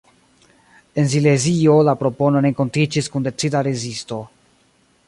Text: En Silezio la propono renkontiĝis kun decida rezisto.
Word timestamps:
En 1.01 1.05
Silezio 1.11 1.75
la 1.89 1.95
propono 2.05 2.43
renkontiĝis 2.47 3.13
kun 3.17 3.29
decida 3.31 3.63
rezisto. 3.71 4.23